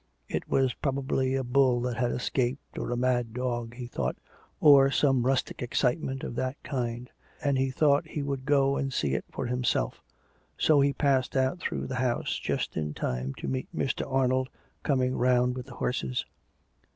[0.27, 4.15] It was probably a bull that had escaped, or a mad dog, he thought,
[4.59, 7.07] or some rustic excitement of that kind,
[7.43, 10.01] and he thought he would go and see it for himself;
[10.57, 14.11] so he passed out through the house, just in time to meet Mr.
[14.11, 14.49] Arnold
[14.81, 16.25] coming round with the horses.